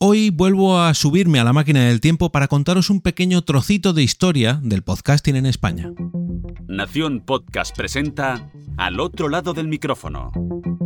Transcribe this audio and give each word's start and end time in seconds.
Hoy 0.00 0.30
vuelvo 0.30 0.80
a 0.80 0.94
subirme 0.94 1.40
a 1.40 1.44
la 1.44 1.52
máquina 1.52 1.86
del 1.86 2.00
tiempo 2.00 2.30
para 2.30 2.46
contaros 2.46 2.88
un 2.88 3.00
pequeño 3.00 3.42
trocito 3.42 3.92
de 3.92 4.04
historia 4.04 4.60
del 4.62 4.82
podcasting 4.82 5.34
en 5.34 5.44
España. 5.44 5.90
Nación 6.68 7.20
Podcast 7.26 7.76
presenta 7.76 8.48
Al 8.76 9.00
otro 9.00 9.28
lado 9.28 9.54
del 9.54 9.66
micrófono, 9.66 10.30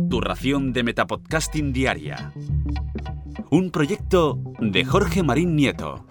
tu 0.09 0.19
ración 0.19 0.73
de 0.73 0.81
Metapodcasting 0.81 1.71
Diaria. 1.73 2.33
Un 3.51 3.69
proyecto 3.69 4.39
de 4.59 4.83
Jorge 4.83 5.21
Marín 5.21 5.55
Nieto. 5.55 6.07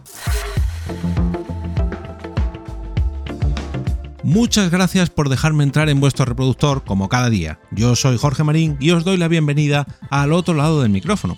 Muchas 4.23 4.71
gracias 4.71 5.11
por 5.11 5.29
dejarme 5.29 5.65
entrar 5.65 5.89
en 5.89 5.99
vuestro 5.99 6.25
reproductor 6.25 6.85
como 6.85 7.09
cada 7.09 7.31
día. 7.31 7.59
Yo 7.73 7.97
soy 7.97 8.17
Jorge 8.17 8.45
Marín 8.45 8.77
y 8.79 8.93
os 8.93 9.03
doy 9.03 9.17
la 9.17 9.27
bienvenida 9.27 9.89
al 10.09 10.33
otro 10.33 10.55
lado 10.55 10.83
del 10.83 10.93
micrófono. 10.93 11.37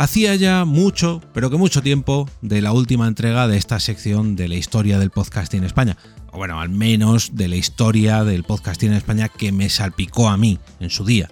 Hacía 0.00 0.34
ya 0.34 0.64
mucho, 0.64 1.20
pero 1.34 1.50
que 1.50 1.58
mucho 1.58 1.82
tiempo, 1.82 2.26
de 2.40 2.62
la 2.62 2.72
última 2.72 3.06
entrega 3.06 3.46
de 3.46 3.58
esta 3.58 3.78
sección 3.78 4.34
de 4.34 4.48
la 4.48 4.54
historia 4.54 4.98
del 4.98 5.10
podcasting 5.10 5.58
en 5.58 5.66
España. 5.66 5.98
O 6.32 6.38
bueno, 6.38 6.58
al 6.58 6.70
menos 6.70 7.36
de 7.36 7.48
la 7.48 7.56
historia 7.56 8.24
del 8.24 8.42
podcasting 8.44 8.92
en 8.92 8.96
España 8.96 9.28
que 9.28 9.52
me 9.52 9.68
salpicó 9.68 10.30
a 10.30 10.38
mí 10.38 10.58
en 10.80 10.88
su 10.88 11.04
día. 11.04 11.28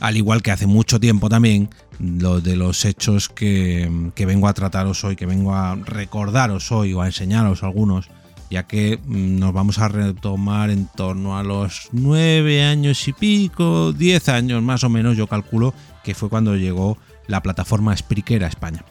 Al 0.00 0.16
igual 0.16 0.42
que 0.42 0.50
hace 0.50 0.66
mucho 0.66 0.98
tiempo 0.98 1.28
también 1.28 1.70
lo 2.00 2.40
de 2.40 2.56
los 2.56 2.84
hechos 2.84 3.28
que, 3.28 4.10
que 4.16 4.26
vengo 4.26 4.48
a 4.48 4.54
trataros 4.54 5.04
hoy, 5.04 5.14
que 5.14 5.26
vengo 5.26 5.54
a 5.54 5.76
recordaros 5.76 6.72
hoy 6.72 6.92
o 6.94 7.02
a 7.02 7.06
enseñaros 7.06 7.62
algunos, 7.62 8.10
ya 8.50 8.66
que 8.66 8.98
mm, 9.04 9.38
nos 9.38 9.52
vamos 9.52 9.78
a 9.78 9.86
retomar 9.86 10.70
en 10.70 10.88
torno 10.88 11.38
a 11.38 11.44
los 11.44 11.90
nueve 11.92 12.64
años 12.64 13.06
y 13.06 13.12
pico, 13.12 13.92
diez 13.92 14.28
años 14.28 14.64
más 14.64 14.82
o 14.82 14.88
menos, 14.88 15.16
yo 15.16 15.28
calculo 15.28 15.72
que 16.02 16.16
fue 16.16 16.28
cuando 16.28 16.56
llegó 16.56 16.98
la 17.30 17.42
plataforma 17.42 17.96
Spreaker 17.96 18.44
a 18.44 18.48
España. 18.48 18.84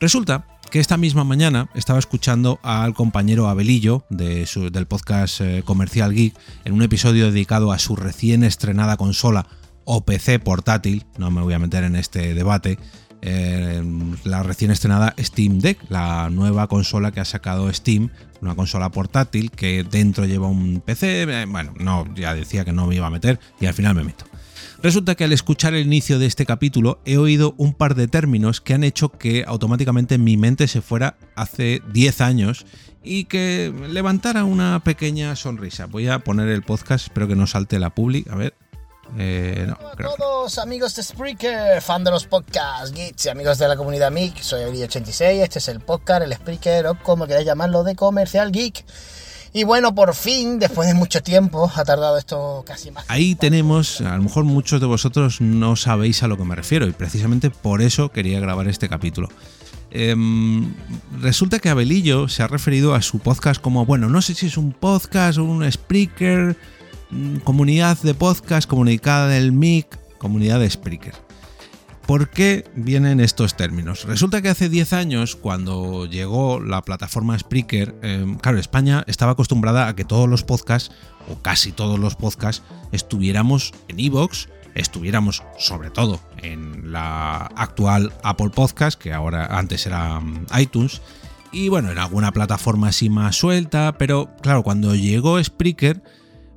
Resulta 0.00 0.46
que 0.70 0.80
esta 0.80 0.96
misma 0.96 1.24
mañana 1.24 1.70
estaba 1.74 1.98
escuchando 1.98 2.58
al 2.62 2.94
compañero 2.94 3.48
Abelillo 3.48 4.04
de 4.10 4.46
del 4.72 4.86
podcast 4.86 5.40
eh, 5.40 5.62
Comercial 5.64 6.12
Geek 6.12 6.34
en 6.64 6.72
un 6.72 6.82
episodio 6.82 7.26
dedicado 7.26 7.72
a 7.72 7.78
su 7.78 7.96
recién 7.96 8.42
estrenada 8.42 8.96
consola 8.96 9.46
o 9.84 10.04
PC 10.04 10.40
portátil, 10.40 11.06
no 11.16 11.30
me 11.30 11.42
voy 11.42 11.54
a 11.54 11.60
meter 11.60 11.84
en 11.84 11.94
este 11.94 12.34
debate, 12.34 12.78
eh, 13.22 13.82
la 14.24 14.42
recién 14.42 14.70
estrenada 14.70 15.14
Steam 15.18 15.60
Deck, 15.60 15.78
la 15.88 16.28
nueva 16.30 16.66
consola 16.66 17.12
que 17.12 17.20
ha 17.20 17.24
sacado 17.24 17.72
Steam, 17.72 18.10
una 18.40 18.54
consola 18.54 18.90
portátil 18.90 19.50
que 19.50 19.84
dentro 19.84 20.24
lleva 20.24 20.48
un 20.48 20.80
PC, 20.80 21.22
eh, 21.22 21.46
bueno, 21.46 21.72
no, 21.78 22.12
ya 22.14 22.34
decía 22.34 22.64
que 22.64 22.72
no 22.72 22.86
me 22.86 22.96
iba 22.96 23.06
a 23.06 23.10
meter 23.10 23.38
y 23.60 23.66
al 23.66 23.74
final 23.74 23.94
me 23.94 24.04
meto. 24.04 24.24
Resulta 24.82 25.14
que 25.14 25.24
al 25.24 25.32
escuchar 25.32 25.74
el 25.74 25.86
inicio 25.86 26.18
de 26.18 26.26
este 26.26 26.46
capítulo 26.46 27.00
he 27.04 27.16
oído 27.16 27.54
un 27.56 27.72
par 27.74 27.94
de 27.94 28.08
términos 28.08 28.60
que 28.60 28.74
han 28.74 28.84
hecho 28.84 29.08
que 29.08 29.44
automáticamente 29.46 30.18
mi 30.18 30.36
mente 30.36 30.68
se 30.68 30.82
fuera 30.82 31.16
hace 31.34 31.82
10 31.92 32.20
años 32.20 32.66
y 33.02 33.24
que 33.24 33.72
levantara 33.88 34.44
una 34.44 34.82
pequeña 34.84 35.34
sonrisa. 35.36 35.86
Voy 35.86 36.08
a 36.08 36.18
poner 36.18 36.48
el 36.48 36.62
podcast, 36.62 37.06
espero 37.06 37.28
que 37.28 37.36
no 37.36 37.46
salte 37.46 37.78
la 37.78 37.90
public. 37.90 38.28
A 38.30 38.36
ver. 38.36 38.54
Eh, 39.16 39.68
Hola 39.78 39.92
a 39.92 40.16
todos, 40.16 40.58
amigos 40.58 40.96
de 40.96 41.02
Spreaker, 41.04 41.80
fan 41.80 42.02
de 42.02 42.10
los 42.10 42.26
podcasts, 42.26 42.92
geeks 42.92 43.26
y 43.26 43.28
amigos 43.28 43.56
de 43.58 43.68
la 43.68 43.76
comunidad 43.76 44.10
MIC. 44.10 44.42
Soy 44.42 44.62
Eli86, 44.62 45.42
este 45.42 45.60
es 45.60 45.68
el 45.68 45.80
podcast, 45.80 46.22
el 46.22 46.34
Spreaker 46.34 46.88
o 46.88 47.02
como 47.02 47.26
queráis 47.26 47.46
llamarlo, 47.46 47.84
de 47.84 47.94
Comercial 47.94 48.50
Geek. 48.50 48.84
Y 49.52 49.64
bueno, 49.64 49.94
por 49.94 50.14
fin, 50.14 50.58
después 50.58 50.88
de 50.88 50.94
mucho 50.94 51.22
tiempo, 51.22 51.70
ha 51.74 51.84
tardado 51.84 52.18
esto 52.18 52.64
casi 52.66 52.90
más. 52.90 53.04
Ahí 53.08 53.34
tenemos, 53.34 54.00
a 54.00 54.16
lo 54.16 54.22
mejor 54.22 54.44
muchos 54.44 54.80
de 54.80 54.86
vosotros 54.86 55.40
no 55.40 55.76
sabéis 55.76 56.22
a 56.22 56.28
lo 56.28 56.36
que 56.36 56.44
me 56.44 56.54
refiero 56.54 56.86
y 56.86 56.92
precisamente 56.92 57.50
por 57.50 57.82
eso 57.82 58.10
quería 58.10 58.40
grabar 58.40 58.68
este 58.68 58.88
capítulo. 58.88 59.28
Em, 59.90 60.74
resulta 61.20 61.58
que 61.58 61.68
Abelillo 61.68 62.28
se 62.28 62.42
ha 62.42 62.48
referido 62.48 62.94
a 62.94 63.02
su 63.02 63.18
podcast 63.18 63.60
como, 63.60 63.86
bueno, 63.86 64.08
no 64.08 64.20
sé 64.20 64.34
si 64.34 64.46
es 64.46 64.56
un 64.56 64.72
podcast 64.72 65.38
o 65.38 65.44
un 65.44 65.64
speaker, 65.64 66.56
mm, 67.10 67.36
comunidad 67.38 67.98
de 68.02 68.12
podcast, 68.14 68.68
comunicada 68.68 69.28
del 69.28 69.52
MIC, 69.52 69.86
comunidad 70.18 70.60
de 70.60 70.68
Spreaker. 70.68 71.25
¿Por 72.06 72.30
qué 72.30 72.64
vienen 72.76 73.18
estos 73.18 73.56
términos? 73.56 74.04
Resulta 74.04 74.40
que 74.40 74.48
hace 74.48 74.68
10 74.68 74.92
años, 74.92 75.34
cuando 75.34 76.06
llegó 76.06 76.60
la 76.60 76.82
plataforma 76.82 77.36
Spreaker, 77.36 77.96
em, 78.02 78.36
claro, 78.36 78.60
España 78.60 79.02
estaba 79.08 79.32
acostumbrada 79.32 79.88
a 79.88 79.96
que 79.96 80.04
todos 80.04 80.28
los 80.28 80.44
podcasts, 80.44 80.94
o 81.28 81.42
casi 81.42 81.72
todos 81.72 81.98
los 81.98 82.14
podcasts, 82.14 82.62
estuviéramos 82.92 83.72
en 83.88 83.98
Evox, 83.98 84.48
estuviéramos 84.76 85.42
sobre 85.58 85.90
todo 85.90 86.20
en 86.42 86.92
la 86.92 87.38
actual 87.56 88.12
Apple 88.22 88.50
Podcast, 88.50 89.00
que 89.00 89.12
ahora 89.12 89.58
antes 89.58 89.84
era 89.84 90.20
mm, 90.20 90.46
iTunes, 90.60 91.02
y 91.50 91.70
bueno, 91.70 91.90
en 91.90 91.98
alguna 91.98 92.30
plataforma 92.30 92.88
así 92.88 93.10
más 93.10 93.34
suelta, 93.34 93.96
pero 93.98 94.30
claro, 94.42 94.62
cuando 94.62 94.94
llegó 94.94 95.42
Spreaker, 95.42 96.02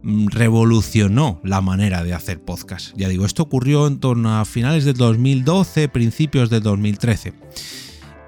revolucionó 0.04 1.40
la 1.44 1.62
manera 1.62 2.04
de 2.04 2.14
hacer 2.14 2.42
podcast. 2.42 2.96
Ya 2.96 3.10
digo, 3.10 3.26
esto 3.26 3.44
ocurrió 3.44 3.88
en 3.88 4.00
torno 4.00 4.40
a 4.40 4.46
finales 4.46 4.86
del 4.86 4.96
2012, 4.96 5.90
principios 5.90 6.50
del 6.50 6.64
2013. 6.64 7.34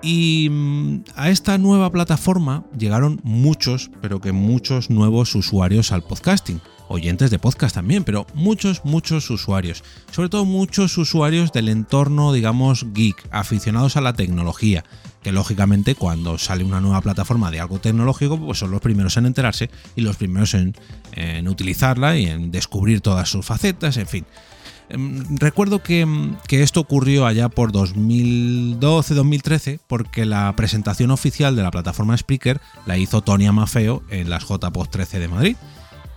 Y 0.02 0.50
mm, 0.50 1.04
a 1.16 1.30
esta 1.30 1.58
nueva 1.58 1.92
plataforma 1.92 2.66
llegaron 2.78 3.20
muchos, 3.24 3.92
pero 4.02 4.20
que 4.20 4.32
muchos 4.32 4.90
nuevos 4.90 5.36
usuarios 5.36 5.92
al 5.92 6.04
podcasting. 6.04 6.59
Oyentes 6.91 7.31
de 7.31 7.40
podcast 7.40 7.74
también, 7.74 8.03
pero 8.03 8.28
muchos, 8.34 8.84
muchos 8.84 9.29
usuarios. 9.29 9.81
Sobre 10.12 10.28
todo 10.28 10.44
muchos 10.44 10.97
usuarios 10.97 11.53
del 11.53 11.69
entorno, 11.69 12.34
digamos, 12.34 12.85
geek, 12.94 13.16
aficionados 13.31 13.96
a 13.96 14.02
la 14.02 14.12
tecnología, 14.12 14.84
que 15.24 15.31
lógicamente 15.31 15.96
cuando 15.96 16.38
sale 16.38 16.66
una 16.66 16.81
nueva 16.81 17.00
plataforma 17.00 17.50
de 17.50 17.62
algo 17.62 17.79
tecnológico, 17.79 18.38
pues 18.38 18.59
son 18.59 18.72
los 18.72 18.81
primeros 18.81 19.16
en 19.16 19.25
enterarse 19.25 19.69
y 19.96 20.02
los 20.02 20.18
primeros 20.18 20.53
en, 20.53 20.75
utilizarla 21.47 22.18
y 22.18 22.25
en 22.25 22.52
descubrir 22.52 23.00
todas 23.00 23.29
sus 23.29 23.46
facetas, 23.46 23.96
en 23.96 24.08
fin. 24.08 24.25
Em, 24.90 25.38
recuerdo 25.38 25.81
que, 25.81 26.06
esto 26.50 26.81
ocurrió 26.81 27.25
allá 27.25 27.47
por 27.47 27.72
2012-2013 27.72 29.79
porque 29.88 30.25
la 30.25 30.53
presentación 30.58 31.12
oficial 31.12 31.56
de 31.56 31.63
la 31.63 31.72
plataforma 31.72 32.18
Spreaker 32.18 32.59
la 32.85 32.97
hizo 32.97 33.22
Tony 33.22 33.47
Amafeo 33.47 34.03
en 34.09 34.29
las 34.29 34.44
JPOD 34.44 34.90
13 34.90 35.19
de 35.19 35.29
Madrid. 35.29 35.56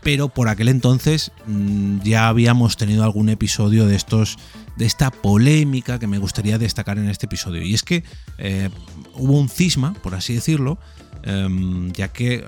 Pero 0.04 0.28
por 0.28 0.48
aquel 0.48 0.68
entonces 0.68 1.32
mm, 1.46 2.00
ya 2.00 2.28
habíamos 2.28 2.76
tenido 2.76 3.02
algún 3.02 3.28
episodio 3.30 3.86
de 3.86 3.96
estos 3.96 4.38
de 4.76 4.86
esta 4.86 5.10
polémica 5.10 5.98
que 5.98 6.06
me 6.06 6.18
gustaría 6.18 6.58
destacar 6.58 6.98
en 6.98 7.08
este 7.08 7.26
episodio. 7.26 7.62
Y 7.62 7.74
es 7.74 7.82
que 7.82 8.04
eh, 8.38 8.70
hubo 9.14 9.38
un 9.38 9.48
cisma, 9.48 9.94
por 9.94 10.14
así 10.14 10.34
decirlo, 10.34 10.78
em, 11.22 11.92
ya 11.92 12.08
que 12.08 12.34
eh, 12.34 12.44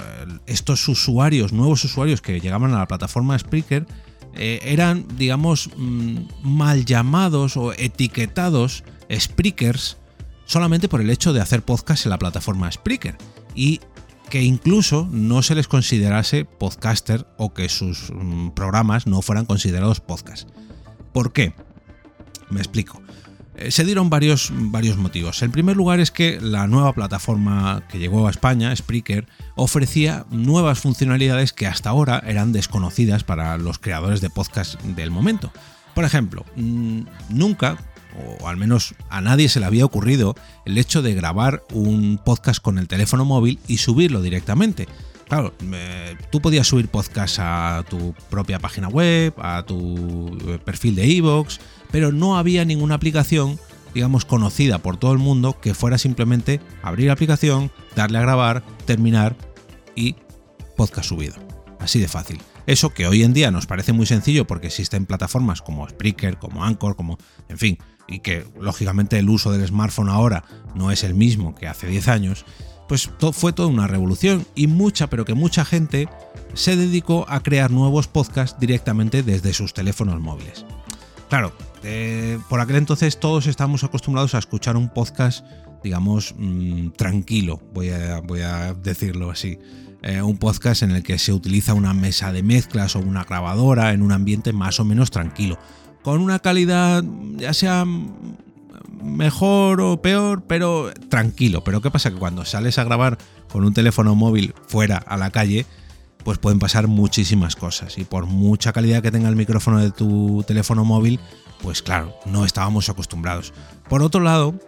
estos 0.46 0.88
usuarios, 0.88 1.52
nuevos 1.52 1.84
usuarios 1.84 2.20
que 2.20 2.40
llegaban 2.40 2.74
a 2.74 2.78
la 2.78 2.88
plataforma 2.88 3.38
Spreaker, 3.38 3.86
eh, 4.34 4.60
eran, 4.64 5.06
digamos, 5.16 5.70
mm, 5.76 6.16
mal 6.42 6.84
llamados 6.84 7.56
o 7.56 7.72
etiquetados 7.72 8.84
Spreakers 9.10 9.96
solamente 10.46 10.88
por 10.88 11.00
el 11.00 11.10
hecho 11.10 11.32
de 11.32 11.40
hacer 11.40 11.62
podcast 11.62 12.06
en 12.06 12.10
la 12.10 12.18
plataforma 12.18 12.70
Spreaker. 12.70 13.16
Y 13.54 13.80
que 14.30 14.42
incluso 14.42 15.08
no 15.10 15.42
se 15.42 15.54
les 15.54 15.68
considerase 15.68 16.44
podcaster 16.44 17.26
o 17.36 17.54
que 17.54 17.68
sus 17.68 18.10
mm, 18.12 18.50
programas 18.50 19.06
no 19.06 19.22
fueran 19.22 19.46
considerados 19.46 20.00
podcast. 20.00 20.48
¿Por 21.12 21.32
qué? 21.32 21.54
Me 22.50 22.60
explico. 22.60 23.00
Eh, 23.56 23.70
se 23.70 23.84
dieron 23.84 24.10
varios, 24.10 24.50
varios 24.52 24.98
motivos. 24.98 25.42
En 25.42 25.50
primer 25.50 25.76
lugar 25.76 26.00
es 26.00 26.10
que 26.10 26.38
la 26.40 26.66
nueva 26.66 26.92
plataforma 26.92 27.84
que 27.88 27.98
llegó 27.98 28.26
a 28.26 28.30
España, 28.30 28.74
Spreaker, 28.74 29.26
ofrecía 29.54 30.26
nuevas 30.30 30.78
funcionalidades 30.78 31.52
que 31.52 31.66
hasta 31.66 31.90
ahora 31.90 32.22
eran 32.26 32.52
desconocidas 32.52 33.24
para 33.24 33.56
los 33.56 33.78
creadores 33.78 34.20
de 34.20 34.30
podcast 34.30 34.80
del 34.82 35.10
momento. 35.10 35.52
Por 35.94 36.04
ejemplo, 36.04 36.44
mm, 36.56 37.02
nunca, 37.30 37.78
o 38.40 38.48
al 38.48 38.56
menos 38.56 38.94
a 39.10 39.20
nadie 39.20 39.48
se 39.48 39.60
le 39.60 39.66
había 39.66 39.84
ocurrido, 39.84 40.34
el 40.64 40.78
hecho 40.78 41.02
de 41.02 41.14
grabar 41.14 41.62
un 41.72 42.20
podcast 42.24 42.60
con 42.60 42.78
el 42.78 42.88
teléfono 42.88 43.24
móvil 43.24 43.58
y 43.66 43.78
subirlo 43.78 44.22
directamente. 44.22 44.88
Claro, 45.28 45.52
tú 46.30 46.40
podías 46.40 46.68
subir 46.68 46.88
podcast 46.88 47.38
a 47.40 47.84
tu 47.88 48.14
propia 48.30 48.60
página 48.60 48.88
web, 48.88 49.34
a 49.38 49.64
tu 49.64 50.38
eh, 50.46 50.58
perfil 50.64 50.94
de 50.94 51.06
iVoox, 51.06 51.58
pero 51.90 52.12
no 52.12 52.38
había 52.38 52.64
ninguna 52.64 52.94
aplicación, 52.94 53.58
digamos, 53.92 54.24
conocida 54.24 54.78
por 54.78 54.98
todo 54.98 55.12
el 55.12 55.18
mundo 55.18 55.58
que 55.60 55.74
fuera 55.74 55.98
simplemente 55.98 56.60
abrir 56.80 57.08
la 57.08 57.14
aplicación, 57.14 57.72
darle 57.96 58.18
a 58.18 58.22
grabar, 58.22 58.62
terminar 58.84 59.36
y 59.96 60.14
podcast 60.76 61.08
subido. 61.08 61.34
Así 61.80 61.98
de 61.98 62.06
fácil. 62.06 62.40
Eso 62.66 62.90
que 62.90 63.06
hoy 63.06 63.22
en 63.22 63.32
día 63.32 63.50
nos 63.50 63.66
parece 63.66 63.92
muy 63.92 64.06
sencillo 64.06 64.46
porque 64.46 64.66
existen 64.66 65.06
plataformas 65.06 65.62
como 65.62 65.88
Spreaker, 65.88 66.38
como 66.38 66.64
Anchor, 66.64 66.96
como, 66.96 67.18
en 67.48 67.58
fin, 67.58 67.78
y 68.08 68.20
que 68.20 68.46
lógicamente 68.60 69.18
el 69.18 69.28
uso 69.28 69.52
del 69.52 69.66
smartphone 69.66 70.08
ahora 70.08 70.44
no 70.74 70.90
es 70.90 71.04
el 71.04 71.14
mismo 71.14 71.54
que 71.54 71.68
hace 71.68 71.86
10 71.86 72.08
años, 72.08 72.44
pues 72.88 73.10
fue 73.32 73.52
toda 73.52 73.68
una 73.68 73.86
revolución 73.86 74.46
y 74.54 74.66
mucha, 74.66 75.08
pero 75.08 75.24
que 75.24 75.34
mucha 75.34 75.64
gente 75.64 76.08
se 76.54 76.76
dedicó 76.76 77.26
a 77.28 77.40
crear 77.40 77.70
nuevos 77.70 78.08
podcasts 78.08 78.58
directamente 78.58 79.22
desde 79.22 79.52
sus 79.52 79.74
teléfonos 79.74 80.20
móviles. 80.20 80.64
Claro, 81.28 81.52
eh, 81.82 82.38
por 82.48 82.60
aquel 82.60 82.76
entonces 82.76 83.18
todos 83.18 83.46
estamos 83.46 83.82
acostumbrados 83.84 84.34
a 84.34 84.38
escuchar 84.38 84.76
un 84.76 84.88
podcast, 84.88 85.44
digamos, 85.86 86.34
mm, 86.36 86.88
tranquilo, 86.96 87.60
voy 87.72 87.90
a, 87.90 88.18
voy 88.18 88.40
a 88.40 88.74
decirlo 88.74 89.30
así. 89.30 89.56
Eh, 90.02 90.20
un 90.20 90.36
podcast 90.36 90.82
en 90.82 90.90
el 90.90 91.04
que 91.04 91.16
se 91.16 91.32
utiliza 91.32 91.74
una 91.74 91.94
mesa 91.94 92.32
de 92.32 92.42
mezclas 92.42 92.96
o 92.96 92.98
una 92.98 93.22
grabadora 93.22 93.92
en 93.92 94.02
un 94.02 94.10
ambiente 94.10 94.52
más 94.52 94.80
o 94.80 94.84
menos 94.84 95.12
tranquilo, 95.12 95.58
con 96.02 96.20
una 96.20 96.40
calidad 96.40 97.04
ya 97.36 97.54
sea 97.54 97.84
mejor 99.00 99.80
o 99.80 100.02
peor, 100.02 100.42
pero 100.48 100.92
tranquilo. 101.08 101.62
Pero 101.62 101.80
¿qué 101.80 101.90
pasa? 101.92 102.10
Que 102.10 102.16
cuando 102.16 102.44
sales 102.44 102.78
a 102.78 102.84
grabar 102.84 103.16
con 103.48 103.64
un 103.64 103.72
teléfono 103.72 104.16
móvil 104.16 104.54
fuera 104.66 104.96
a 104.96 105.16
la 105.16 105.30
calle, 105.30 105.66
pues 106.24 106.38
pueden 106.38 106.58
pasar 106.58 106.88
muchísimas 106.88 107.54
cosas. 107.54 107.96
Y 107.96 108.04
por 108.04 108.26
mucha 108.26 108.72
calidad 108.72 109.02
que 109.02 109.12
tenga 109.12 109.28
el 109.28 109.36
micrófono 109.36 109.78
de 109.78 109.92
tu 109.92 110.42
teléfono 110.48 110.84
móvil, 110.84 111.20
pues 111.62 111.80
claro, 111.80 112.12
no 112.26 112.44
estábamos 112.44 112.88
acostumbrados. 112.88 113.52
Por 113.88 114.02
otro 114.02 114.20
lado, 114.20 114.58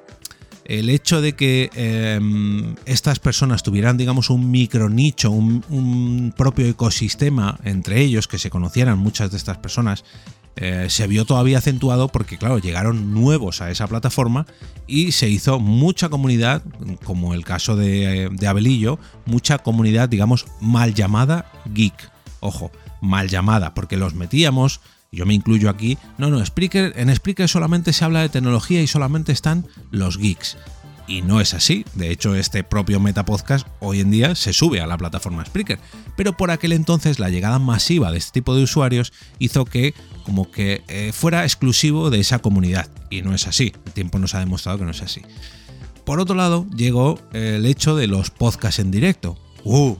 el 0.68 0.90
hecho 0.90 1.22
de 1.22 1.32
que 1.34 1.70
em, 1.74 2.76
estas 2.84 3.18
personas 3.18 3.62
tuvieran, 3.62 3.96
digamos, 3.96 4.28
un 4.28 4.50
micro 4.50 4.90
nicho, 4.90 5.30
un, 5.30 6.34
propio 6.36 6.66
ecosistema 6.66 7.58
entre 7.64 8.02
ellos, 8.02 8.28
que 8.28 8.38
se 8.38 8.50
conocieran 8.50 8.98
muchas 8.98 9.30
de 9.30 9.38
estas 9.38 9.56
personas, 9.56 10.04
eh, 10.56 10.86
se 10.90 11.06
vio 11.06 11.24
todavía 11.24 11.58
acentuado 11.58 12.08
porque, 12.08 12.36
claro, 12.36 12.58
llegaron 12.58 13.14
nuevos 13.14 13.62
a 13.62 13.70
esa 13.70 13.86
plataforma 13.86 14.46
y 14.86 15.12
se 15.12 15.30
hizo 15.30 15.58
mucha 15.58 16.10
comunidad, 16.10 16.62
como 17.02 17.32
el 17.32 17.44
caso 17.44 17.74
de, 17.74 18.28
de 18.30 18.46
Abelillo, 18.46 18.98
mucha 19.24 19.58
comunidad, 19.58 20.10
digamos, 20.10 20.46
mal 20.60 20.92
llamada 20.92 21.50
geek. 21.72 22.10
Ojo, 22.40 22.70
mal 23.00 23.28
llamada, 23.28 23.72
porque 23.72 23.96
los 23.96 24.14
metíamos, 24.14 24.80
yo 25.10 25.26
me 25.26 25.34
incluyo 25.34 25.70
aquí, 25.70 25.98
no, 26.18 26.28
no, 26.28 26.44
Spreaker, 26.44 26.92
en 26.96 27.14
Spreaker 27.14 27.48
solamente 27.48 27.92
se 27.92 28.04
habla 28.04 28.20
de 28.20 28.28
tecnología 28.28 28.82
y 28.82 28.86
solamente 28.86 29.32
están 29.32 29.66
los 29.90 30.18
geeks. 30.18 30.56
Y 31.06 31.22
no 31.22 31.40
es 31.40 31.54
así, 31.54 31.86
de 31.94 32.10
hecho 32.10 32.34
este 32.34 32.64
propio 32.64 33.00
Metapodcast 33.00 33.66
hoy 33.80 34.00
en 34.00 34.10
día 34.10 34.34
se 34.34 34.52
sube 34.52 34.82
a 34.82 34.86
la 34.86 34.98
plataforma 34.98 35.44
Spreaker, 35.46 35.78
pero 36.16 36.36
por 36.36 36.50
aquel 36.50 36.72
entonces 36.72 37.18
la 37.18 37.30
llegada 37.30 37.58
masiva 37.58 38.12
de 38.12 38.18
este 38.18 38.32
tipo 38.32 38.54
de 38.54 38.62
usuarios 38.62 39.14
hizo 39.38 39.64
que 39.64 39.94
como 40.24 40.50
que 40.50 40.82
eh, 40.88 41.12
fuera 41.14 41.44
exclusivo 41.44 42.10
de 42.10 42.20
esa 42.20 42.40
comunidad, 42.40 42.90
y 43.08 43.22
no 43.22 43.34
es 43.34 43.46
así, 43.46 43.72
el 43.86 43.92
tiempo 43.92 44.18
nos 44.18 44.34
ha 44.34 44.40
demostrado 44.40 44.78
que 44.78 44.84
no 44.84 44.90
es 44.90 45.00
así. 45.00 45.22
Por 46.04 46.20
otro 46.20 46.34
lado, 46.34 46.66
llegó 46.74 47.18
el 47.32 47.64
hecho 47.66 47.96
de 47.96 48.06
los 48.06 48.30
podcasts 48.30 48.78
en 48.78 48.90
directo. 48.90 49.38
Uh, 49.64 49.96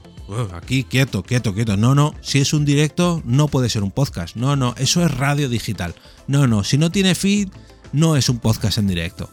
aquí 0.53 0.83
quieto, 0.83 1.23
quieto, 1.23 1.53
quieto. 1.53 1.77
No, 1.77 1.95
no, 1.95 2.13
si 2.21 2.39
es 2.39 2.53
un 2.53 2.65
directo 2.65 3.21
no 3.25 3.47
puede 3.47 3.69
ser 3.69 3.83
un 3.83 3.91
podcast. 3.91 4.35
No, 4.35 4.55
no, 4.55 4.75
eso 4.77 5.03
es 5.03 5.15
radio 5.15 5.49
digital. 5.49 5.95
No, 6.27 6.47
no, 6.47 6.63
si 6.63 6.77
no 6.77 6.91
tiene 6.91 7.15
feed 7.15 7.49
no 7.91 8.15
es 8.15 8.29
un 8.29 8.39
podcast 8.39 8.77
en 8.77 8.87
directo. 8.87 9.29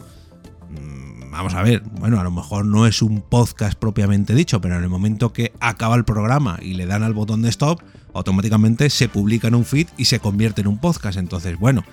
Mm, 0.71 1.31
vamos 1.31 1.55
a 1.55 1.63
ver, 1.63 1.83
bueno, 2.01 2.21
a 2.21 2.25
lo 2.25 2.31
mejor 2.31 2.65
no 2.65 2.87
es 2.87 3.03
un 3.03 3.21
podcast 3.21 3.79
propiamente 3.79 4.35
dicho, 4.35 4.61
pero 4.61 4.77
en 4.77 4.83
el 4.83 4.89
momento 4.89 5.33
que 5.33 5.53
acaba 5.61 5.97
el 5.97 6.05
programa 6.05 6.59
y 6.63 6.75
le 6.75 6.87
dan 6.87 7.03
al 7.03 7.15
botón 7.15 7.43
de 7.43 7.51
stop, 7.51 7.83
automáticamente 8.15 8.91
se 8.91 9.09
publica 9.09 9.49
en 9.49 9.55
un 9.55 9.65
feed 9.65 9.89
y 9.97 10.07
se 10.07 10.21
convierte 10.21 10.63
en 10.63 10.69
un 10.69 10.79
podcast. 10.79 11.19
Entonces, 11.19 11.59
bueno, 11.59 11.85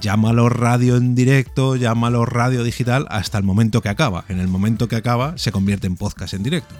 llámalo 0.00 0.48
radio 0.48 0.96
en 0.96 1.14
directo, 1.14 1.76
llámalo 1.76 2.24
radio 2.24 2.64
digital 2.64 3.06
hasta 3.10 3.38
el 3.38 3.44
momento 3.44 3.82
que 3.82 3.88
acaba. 3.88 4.24
En 4.28 4.40
el 4.40 4.48
momento 4.48 4.88
que 4.88 4.96
acaba 4.96 5.36
se 5.36 5.52
convierte 5.52 5.86
en 5.86 5.96
podcast 5.96 6.34
en 6.34 6.42
directo. 6.42 6.74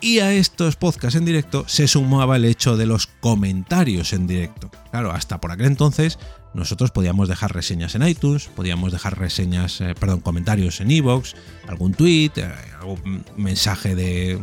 Y 0.00 0.20
a 0.20 0.32
estos 0.32 0.76
podcasts 0.76 1.16
en 1.16 1.24
directo 1.24 1.64
se 1.66 1.88
sumaba 1.88 2.36
el 2.36 2.44
hecho 2.44 2.76
de 2.76 2.86
los 2.86 3.08
comentarios 3.08 4.12
en 4.12 4.28
directo. 4.28 4.70
Claro, 4.90 5.10
hasta 5.10 5.40
por 5.40 5.50
aquel 5.50 5.66
entonces 5.66 6.18
nosotros 6.54 6.92
podíamos 6.92 7.28
dejar 7.28 7.52
reseñas 7.52 7.94
en 7.94 8.06
iTunes, 8.06 8.48
podíamos 8.54 8.92
dejar 8.92 9.18
reseñas, 9.18 9.80
eh, 9.80 9.94
perdón, 9.98 10.20
comentarios 10.20 10.80
en 10.80 10.90
iVoox, 10.90 11.34
algún 11.66 11.94
tweet, 11.94 12.32
eh, 12.36 12.52
algún 12.80 13.24
mensaje 13.36 13.94
de 13.94 14.40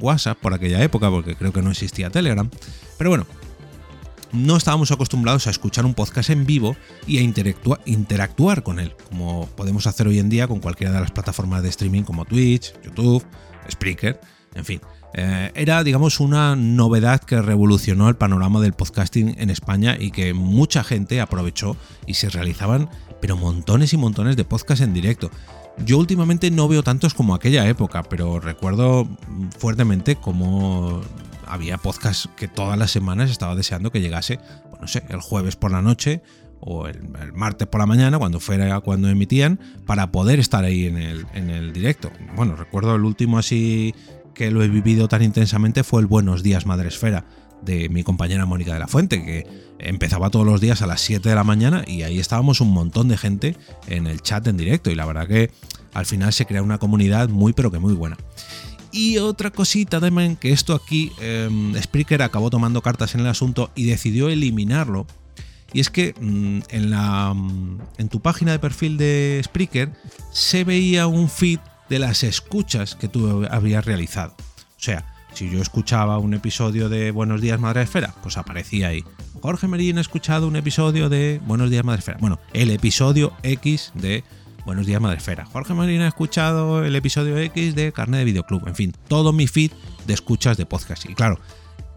WhatsApp 0.00 0.38
por 0.38 0.54
aquella 0.54 0.82
época, 0.82 1.10
porque 1.10 1.36
creo 1.36 1.52
que 1.52 1.62
no 1.62 1.70
existía 1.70 2.08
Telegram. 2.10 2.48
Pero 2.96 3.10
bueno, 3.10 3.26
no 4.32 4.56
estábamos 4.56 4.90
acostumbrados 4.90 5.46
a 5.46 5.50
escuchar 5.50 5.84
un 5.84 5.94
podcast 5.94 6.30
en 6.30 6.44
vivo 6.46 6.76
y 7.06 7.18
a 7.18 7.20
interactuar 7.20 8.62
con 8.62 8.80
él, 8.80 8.94
como 9.08 9.46
podemos 9.54 9.86
hacer 9.86 10.08
hoy 10.08 10.18
en 10.18 10.28
día 10.28 10.48
con 10.48 10.60
cualquiera 10.60 10.92
de 10.92 11.00
las 11.00 11.12
plataformas 11.12 11.62
de 11.62 11.68
streaming 11.68 12.02
como 12.02 12.24
Twitch, 12.24 12.74
YouTube, 12.82 13.24
Spreaker, 13.70 14.20
en 14.54 14.64
fin. 14.64 14.80
Eh, 15.16 15.52
era, 15.54 15.84
digamos, 15.84 16.18
una 16.18 16.56
novedad 16.56 17.20
que 17.20 17.40
revolucionó 17.40 18.08
el 18.08 18.16
panorama 18.16 18.60
del 18.60 18.72
podcasting 18.72 19.36
en 19.38 19.48
España 19.48 19.96
y 19.98 20.10
que 20.10 20.34
mucha 20.34 20.82
gente 20.82 21.20
aprovechó 21.20 21.76
y 22.06 22.14
se 22.14 22.30
realizaban, 22.30 22.90
pero 23.20 23.36
montones 23.36 23.92
y 23.92 23.96
montones 23.96 24.36
de 24.36 24.44
podcasts 24.44 24.84
en 24.84 24.92
directo. 24.92 25.30
Yo 25.84 25.98
últimamente 25.98 26.50
no 26.50 26.68
veo 26.68 26.82
tantos 26.82 27.14
como 27.14 27.34
aquella 27.34 27.66
época, 27.68 28.02
pero 28.04 28.40
recuerdo 28.40 29.08
fuertemente 29.58 30.16
cómo 30.16 31.00
había 31.46 31.78
podcasts 31.78 32.28
que 32.36 32.48
todas 32.48 32.78
las 32.78 32.90
semanas 32.90 33.30
estaba 33.30 33.54
deseando 33.54 33.90
que 33.90 34.00
llegase, 34.00 34.38
pues 34.70 34.80
no 34.80 34.88
sé, 34.88 35.04
el 35.08 35.20
jueves 35.20 35.56
por 35.56 35.70
la 35.70 35.82
noche 35.82 36.22
o 36.60 36.86
el, 36.86 37.02
martes 37.34 37.68
por 37.68 37.80
la 37.80 37.86
mañana, 37.86 38.18
cuando 38.18 38.40
fuera 38.40 38.80
cuando 38.80 39.08
emitían, 39.08 39.60
para 39.86 40.10
poder 40.10 40.38
estar 40.40 40.64
ahí 40.64 40.86
en 40.86 40.96
el, 40.96 41.26
en 41.34 41.50
el 41.50 41.72
directo. 41.72 42.10
Bueno, 42.34 42.56
recuerdo 42.56 42.94
el 42.94 43.04
último 43.04 43.38
así 43.38 43.94
que 44.34 44.50
lo 44.50 44.62
he 44.62 44.68
vivido 44.68 45.08
tan 45.08 45.22
intensamente 45.22 45.84
fue 45.84 46.00
el 46.00 46.06
Buenos 46.06 46.42
Días 46.42 46.66
Madre 46.66 46.88
Esfera 46.88 47.24
de 47.62 47.88
mi 47.88 48.02
compañera 48.02 48.44
Mónica 48.44 48.74
de 48.74 48.78
la 48.78 48.88
Fuente, 48.88 49.24
que 49.24 49.46
empezaba 49.78 50.30
todos 50.30 50.44
los 50.44 50.60
días 50.60 50.82
a 50.82 50.86
las 50.86 51.00
7 51.00 51.28
de 51.28 51.34
la 51.34 51.44
mañana 51.44 51.84
y 51.86 52.02
ahí 52.02 52.18
estábamos 52.18 52.60
un 52.60 52.72
montón 52.72 53.08
de 53.08 53.16
gente 53.16 53.56
en 53.86 54.06
el 54.06 54.20
chat 54.20 54.46
en 54.46 54.56
directo 54.56 54.90
y 54.90 54.94
la 54.94 55.06
verdad 55.06 55.26
que 55.26 55.50
al 55.94 56.06
final 56.06 56.32
se 56.32 56.46
crea 56.46 56.62
una 56.62 56.78
comunidad 56.78 57.28
muy 57.28 57.52
pero 57.52 57.70
que 57.70 57.78
muy 57.78 57.94
buena. 57.94 58.16
Y 58.92 59.18
otra 59.18 59.50
cosita 59.50 60.00
también, 60.00 60.36
que 60.36 60.52
esto 60.52 60.74
aquí 60.74 61.10
eh, 61.20 61.48
Spreaker 61.82 62.22
acabó 62.22 62.50
tomando 62.50 62.80
cartas 62.80 63.14
en 63.14 63.22
el 63.22 63.26
asunto 63.26 63.70
y 63.74 63.86
decidió 63.86 64.28
eliminarlo. 64.28 65.06
Y 65.72 65.80
es 65.80 65.90
que 65.90 66.14
mm, 66.20 66.60
en, 66.68 66.90
la, 66.90 67.34
mm, 67.34 67.80
en 67.98 68.08
tu 68.08 68.20
página 68.20 68.52
de 68.52 68.60
perfil 68.60 68.96
de 68.96 69.40
Spreaker 69.44 69.92
se 70.30 70.62
veía 70.62 71.08
un 71.08 71.28
feed 71.28 71.58
de 71.88 71.98
las 71.98 72.22
escuchas 72.22 72.94
que 72.94 73.08
tú 73.08 73.46
habías 73.50 73.84
realizado. 73.84 74.34
O 74.38 74.82
sea, 74.84 75.14
si 75.34 75.50
yo 75.50 75.60
escuchaba 75.60 76.18
un 76.18 76.34
episodio 76.34 76.88
de 76.88 77.10
Buenos 77.10 77.40
Días 77.40 77.58
Madre 77.58 77.82
Esfera, 77.82 78.14
pues 78.22 78.36
aparecía 78.36 78.88
ahí. 78.88 79.04
Jorge 79.40 79.66
Merín 79.66 79.98
ha 79.98 80.00
escuchado 80.00 80.46
un 80.46 80.56
episodio 80.56 81.08
de 81.08 81.40
Buenos 81.44 81.70
Días 81.70 81.84
Madre 81.84 81.98
Esfera. 81.98 82.18
Bueno, 82.20 82.38
el 82.52 82.70
episodio 82.70 83.32
X 83.42 83.92
de 83.94 84.24
Buenos 84.64 84.86
Días 84.86 85.00
Madre 85.00 85.18
Esfera. 85.18 85.44
Jorge 85.44 85.74
Merín 85.74 86.02
ha 86.02 86.08
escuchado 86.08 86.84
el 86.84 86.94
episodio 86.96 87.36
X 87.38 87.74
de 87.74 87.92
Carne 87.92 88.18
de 88.18 88.24
Videoclub. 88.24 88.66
En 88.68 88.74
fin, 88.74 88.92
todo 89.08 89.32
mi 89.32 89.46
feed 89.46 89.72
de 90.06 90.14
escuchas 90.14 90.56
de 90.56 90.66
podcast. 90.66 91.04
Y 91.10 91.14
claro, 91.14 91.40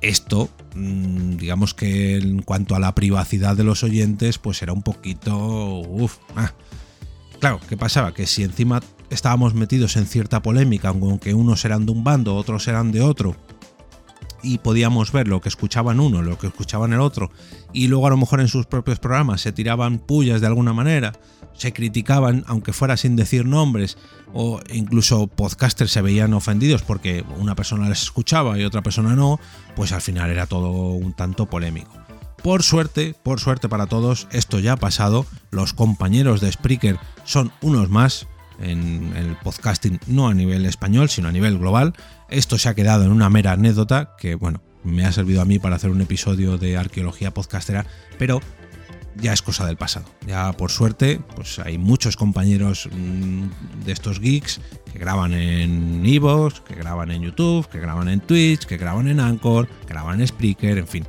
esto, 0.01 0.49
mm, 0.75 1.37
digamos 1.37 1.73
que 1.73 2.17
en 2.17 2.41
cuanto 2.41 2.75
a 2.75 2.79
la 2.79 2.95
privacidad 2.95 3.55
de 3.55 3.63
los 3.63 3.83
oyentes, 3.83 4.39
pues 4.39 4.61
era 4.61 4.73
un 4.73 4.83
poquito... 4.83 5.37
Uf, 5.37 6.17
ah. 6.35 6.53
Claro, 7.39 7.59
¿qué 7.69 7.77
pasaba? 7.77 8.13
Que 8.13 8.25
si 8.25 8.43
encima 8.43 8.81
estábamos 9.09 9.53
metidos 9.53 9.95
en 9.97 10.05
cierta 10.05 10.41
polémica, 10.41 10.89
aunque 10.89 11.33
unos 11.33 11.63
eran 11.65 11.85
de 11.85 11.91
un 11.91 12.03
bando, 12.03 12.35
otros 12.35 12.67
eran 12.67 12.91
de 12.91 13.01
otro, 13.01 13.35
y 14.43 14.59
podíamos 14.59 15.11
ver 15.11 15.27
lo 15.27 15.41
que 15.41 15.49
escuchaban 15.49 15.99
uno, 15.99 16.21
lo 16.21 16.37
que 16.37 16.47
escuchaban 16.47 16.93
el 16.93 16.99
otro, 16.99 17.31
y 17.73 17.87
luego 17.87 18.07
a 18.07 18.11
lo 18.11 18.17
mejor 18.17 18.41
en 18.41 18.47
sus 18.47 18.65
propios 18.65 18.99
programas 18.99 19.41
se 19.41 19.51
tiraban 19.51 19.99
pullas 19.99 20.41
de 20.41 20.47
alguna 20.47 20.73
manera, 20.73 21.13
se 21.53 21.73
criticaban, 21.73 22.43
aunque 22.47 22.73
fuera 22.73 22.97
sin 22.97 23.15
decir 23.15 23.45
nombres, 23.45 23.97
o 24.33 24.61
incluso 24.71 25.27
podcasters 25.27 25.91
se 25.91 26.01
veían 26.01 26.33
ofendidos 26.33 26.83
porque 26.83 27.25
una 27.39 27.55
persona 27.55 27.89
les 27.89 28.03
escuchaba 28.03 28.59
y 28.59 28.63
otra 28.63 28.83
persona 28.83 29.15
no, 29.15 29.39
pues 29.75 29.91
al 29.91 30.01
final 30.01 30.29
era 30.29 30.45
todo 30.45 30.69
un 30.69 31.13
tanto 31.13 31.47
polémico. 31.47 31.91
Por 32.43 32.61
suerte, 32.61 33.15
por 33.23 33.39
suerte 33.39 33.67
para 33.67 33.87
todos, 33.87 34.27
esto 34.31 34.59
ya 34.59 34.73
ha 34.73 34.77
pasado, 34.77 35.25
los 35.49 35.73
compañeros 35.73 36.39
de 36.39 36.51
Spreaker 36.51 36.99
son 37.23 37.51
unos 37.61 37.89
más, 37.89 38.27
en 38.59 39.13
el 39.15 39.35
podcasting, 39.37 39.99
no 40.07 40.27
a 40.27 40.33
nivel 40.33 40.65
español, 40.65 41.09
sino 41.09 41.27
a 41.27 41.31
nivel 41.31 41.57
global. 41.57 41.93
Esto 42.29 42.57
se 42.57 42.69
ha 42.69 42.75
quedado 42.75 43.03
en 43.05 43.11
una 43.11 43.29
mera 43.29 43.53
anécdota 43.53 44.15
que, 44.17 44.35
bueno, 44.35 44.61
me 44.83 45.05
ha 45.05 45.11
servido 45.11 45.41
a 45.41 45.45
mí 45.45 45.59
para 45.59 45.75
hacer 45.75 45.89
un 45.89 46.01
episodio 46.01 46.57
de 46.57 46.77
arqueología 46.77 47.33
podcastera, 47.33 47.85
pero 48.17 48.41
ya 49.15 49.33
es 49.33 49.41
cosa 49.41 49.65
del 49.65 49.77
pasado. 49.77 50.05
Ya 50.25 50.51
por 50.53 50.71
suerte, 50.71 51.19
pues 51.35 51.59
hay 51.59 51.77
muchos 51.77 52.17
compañeros 52.17 52.87
mm, 52.91 53.83
de 53.85 53.91
estos 53.91 54.19
geeks 54.19 54.61
que 54.91 54.99
graban 54.99 55.33
en 55.33 56.05
Evox, 56.05 56.61
que 56.61 56.75
graban 56.75 57.11
en 57.11 57.23
YouTube, 57.23 57.67
que 57.67 57.79
graban 57.79 58.09
en 58.09 58.19
Twitch, 58.21 58.65
que 58.65 58.77
graban 58.77 59.07
en 59.07 59.19
Anchor, 59.19 59.67
que 59.67 59.87
graban 59.87 60.21
en 60.21 60.27
Spreaker, 60.27 60.77
en 60.77 60.87
fin. 60.87 61.07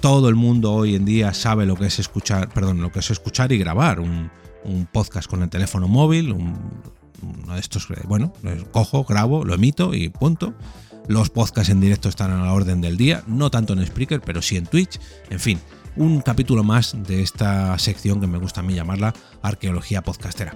Todo 0.00 0.28
el 0.28 0.34
mundo 0.34 0.72
hoy 0.72 0.94
en 0.94 1.04
día 1.04 1.34
sabe 1.34 1.66
lo 1.66 1.76
que 1.76 1.86
es 1.86 1.98
escuchar, 1.98 2.48
perdón, 2.48 2.80
lo 2.80 2.90
que 2.90 3.00
es 3.00 3.10
escuchar 3.10 3.52
y 3.52 3.58
grabar 3.58 4.00
un, 4.00 4.30
un 4.64 4.86
podcast 4.86 5.28
con 5.28 5.42
el 5.42 5.50
teléfono 5.50 5.88
móvil, 5.88 6.32
uno 6.32 7.54
de 7.54 7.60
estos, 7.60 7.86
bueno, 8.04 8.32
cojo, 8.70 9.04
grabo, 9.04 9.44
lo 9.44 9.54
emito 9.54 9.94
y 9.94 10.08
punto. 10.08 10.54
Los 11.06 11.28
podcasts 11.28 11.70
en 11.70 11.80
directo 11.80 12.08
están 12.08 12.30
a 12.30 12.44
la 12.44 12.52
orden 12.52 12.80
del 12.80 12.96
día, 12.96 13.24
no 13.26 13.50
tanto 13.50 13.72
en 13.72 13.84
Spreaker, 13.84 14.20
pero 14.20 14.42
sí 14.42 14.56
en 14.56 14.66
Twitch. 14.66 15.00
En 15.28 15.40
fin, 15.40 15.58
un 15.96 16.20
capítulo 16.20 16.64
más 16.64 16.96
de 17.06 17.22
esta 17.22 17.78
sección 17.78 18.20
que 18.20 18.26
me 18.26 18.38
gusta 18.38 18.60
a 18.60 18.62
mí 18.62 18.74
llamarla 18.74 19.14
Arqueología 19.42 20.02
Podcastera. 20.02 20.54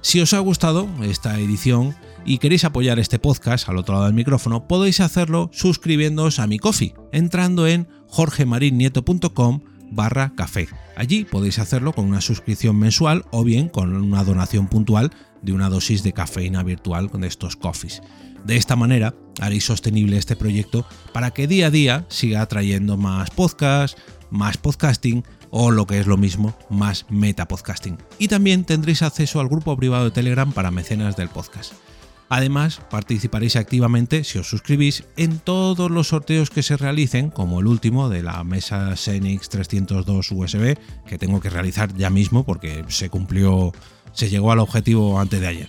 Si 0.00 0.20
os 0.20 0.32
ha 0.34 0.38
gustado 0.38 0.88
esta 1.02 1.38
edición 1.38 1.94
y 2.24 2.38
queréis 2.38 2.64
apoyar 2.64 2.98
este 2.98 3.18
podcast 3.18 3.68
al 3.68 3.78
otro 3.78 3.94
lado 3.94 4.06
del 4.06 4.14
micrófono, 4.14 4.66
podéis 4.66 5.00
hacerlo 5.00 5.50
suscribiéndoos 5.52 6.38
a 6.38 6.46
mi 6.46 6.58
coffee, 6.58 6.94
entrando 7.12 7.66
en 7.66 7.88
jorgemarinieto.com 8.08 9.60
barra 9.90 10.32
café. 10.34 10.68
Allí 10.96 11.24
podéis 11.24 11.58
hacerlo 11.58 11.92
con 11.92 12.06
una 12.06 12.20
suscripción 12.20 12.76
mensual 12.76 13.24
o 13.30 13.44
bien 13.44 13.68
con 13.68 13.94
una 13.94 14.24
donación 14.24 14.68
puntual 14.68 15.12
de 15.42 15.52
una 15.52 15.68
dosis 15.68 16.02
de 16.02 16.12
cafeína 16.12 16.62
virtual 16.62 17.10
con 17.10 17.24
estos 17.24 17.56
coffees. 17.56 18.02
De 18.44 18.56
esta 18.56 18.76
manera 18.76 19.14
haréis 19.40 19.64
sostenible 19.64 20.16
este 20.16 20.36
proyecto 20.36 20.86
para 21.12 21.32
que 21.32 21.46
día 21.46 21.66
a 21.66 21.70
día 21.70 22.06
siga 22.08 22.46
trayendo 22.46 22.96
más 22.96 23.30
podcasts, 23.30 24.00
más 24.30 24.56
podcasting 24.56 25.24
o 25.50 25.70
lo 25.70 25.86
que 25.86 25.98
es 25.98 26.06
lo 26.06 26.16
mismo, 26.16 26.56
más 26.70 27.06
metapodcasting. 27.08 27.98
Y 28.18 28.28
también 28.28 28.64
tendréis 28.64 29.02
acceso 29.02 29.40
al 29.40 29.48
grupo 29.48 29.76
privado 29.76 30.04
de 30.04 30.10
Telegram 30.10 30.52
para 30.52 30.70
mecenas 30.70 31.16
del 31.16 31.28
podcast. 31.28 31.72
Además, 32.28 32.80
participaréis 32.90 33.54
activamente, 33.54 34.24
si 34.24 34.38
os 34.38 34.48
suscribís, 34.48 35.04
en 35.16 35.38
todos 35.38 35.90
los 35.90 36.08
sorteos 36.08 36.50
que 36.50 36.64
se 36.64 36.76
realicen, 36.76 37.30
como 37.30 37.60
el 37.60 37.68
último 37.68 38.08
de 38.08 38.24
la 38.24 38.42
mesa 38.42 38.96
Xenix 38.96 39.48
302 39.48 40.32
USB, 40.32 40.76
que 41.06 41.18
tengo 41.18 41.40
que 41.40 41.50
realizar 41.50 41.94
ya 41.94 42.10
mismo 42.10 42.44
porque 42.44 42.84
se 42.88 43.10
cumplió, 43.10 43.72
se 44.12 44.28
llegó 44.28 44.50
al 44.50 44.58
objetivo 44.58 45.20
antes 45.20 45.40
de 45.40 45.46
ayer. 45.46 45.68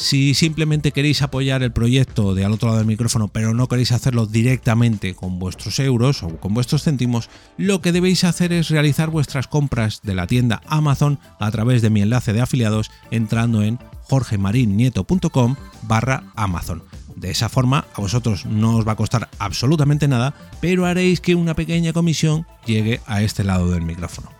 Si 0.00 0.32
simplemente 0.32 0.92
queréis 0.92 1.20
apoyar 1.20 1.62
el 1.62 1.72
proyecto 1.72 2.34
de 2.34 2.46
al 2.46 2.52
otro 2.52 2.68
lado 2.68 2.78
del 2.78 2.86
micrófono, 2.86 3.28
pero 3.28 3.52
no 3.52 3.68
queréis 3.68 3.92
hacerlo 3.92 4.24
directamente 4.24 5.14
con 5.14 5.38
vuestros 5.38 5.78
euros 5.78 6.22
o 6.22 6.40
con 6.40 6.54
vuestros 6.54 6.84
céntimos, 6.84 7.28
lo 7.58 7.82
que 7.82 7.92
debéis 7.92 8.24
hacer 8.24 8.50
es 8.54 8.70
realizar 8.70 9.10
vuestras 9.10 9.46
compras 9.46 10.00
de 10.02 10.14
la 10.14 10.26
tienda 10.26 10.62
Amazon 10.66 11.18
a 11.38 11.50
través 11.50 11.82
de 11.82 11.90
mi 11.90 12.00
enlace 12.00 12.32
de 12.32 12.40
afiliados 12.40 12.90
entrando 13.10 13.62
en 13.62 13.78
jorgemarinieto.com 14.04 15.56
barra 15.82 16.24
Amazon. 16.34 16.82
De 17.14 17.30
esa 17.30 17.50
forma 17.50 17.84
a 17.92 18.00
vosotros 18.00 18.46
no 18.46 18.78
os 18.78 18.88
va 18.88 18.92
a 18.92 18.96
costar 18.96 19.28
absolutamente 19.38 20.08
nada, 20.08 20.32
pero 20.62 20.86
haréis 20.86 21.20
que 21.20 21.34
una 21.34 21.54
pequeña 21.54 21.92
comisión 21.92 22.46
llegue 22.64 23.02
a 23.04 23.20
este 23.20 23.44
lado 23.44 23.70
del 23.70 23.82
micrófono. 23.82 24.39